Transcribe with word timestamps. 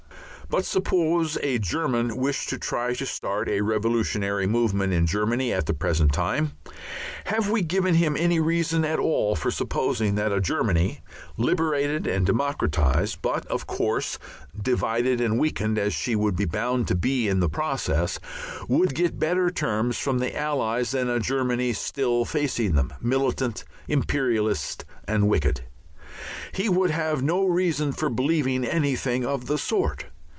But 0.49 0.65
suppose 0.65 1.37
a 1.41 1.59
German 1.59 2.17
wished 2.17 2.49
to 2.49 2.57
try 2.57 2.93
to 2.95 3.05
start 3.05 3.47
a 3.47 3.61
revolutionary 3.61 4.47
movement 4.47 4.91
in 4.91 5.05
Germany 5.07 5.53
at 5.53 5.65
the 5.65 5.73
present 5.73 6.11
time, 6.11 6.51
have 7.27 7.49
we 7.49 7.61
given 7.61 7.95
him 7.95 8.17
any 8.19 8.37
reason 8.41 8.83
at 8.83 8.99
all 8.99 9.33
for 9.37 9.49
supposing 9.49 10.15
that 10.15 10.33
a 10.33 10.41
Germany 10.41 10.99
liberated 11.37 12.05
and 12.05 12.25
democratized, 12.25 13.19
but, 13.21 13.45
of 13.45 13.65
course, 13.65 14.19
divided 14.61 15.21
and 15.21 15.39
weakened 15.39 15.79
as 15.79 15.93
she 15.93 16.17
would 16.17 16.35
be 16.35 16.43
bound 16.43 16.85
to 16.89 16.95
be 16.95 17.29
in 17.29 17.39
the 17.39 17.47
process, 17.47 18.19
would 18.67 18.93
get 18.93 19.17
better 19.19 19.49
terms 19.51 19.97
from 19.97 20.19
the 20.19 20.35
Allies 20.37 20.91
than 20.91 21.09
a 21.09 21.17
Germany 21.21 21.71
still 21.71 22.25
facing 22.25 22.73
them, 22.75 22.91
militant, 22.99 23.63
imperialist, 23.87 24.83
and 25.07 25.29
wicked? 25.29 25.61
He 26.51 26.67
would 26.67 26.91
have 26.91 27.23
no 27.23 27.45
reason 27.45 27.93
for 27.93 28.09
believing 28.09 28.65
anything 28.65 29.25
of 29.25 29.45
the 29.45 29.57
sort. 29.57 30.07